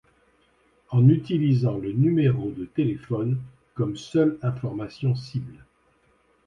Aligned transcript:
En 0.89 1.09
utilisant 1.09 1.77
le 1.77 1.91
numéro 1.93 2.49
de 2.49 2.65
téléphone 2.65 3.37
comme 3.75 3.95
seule 3.95 4.39
information 4.41 5.13
cible. 5.13 5.63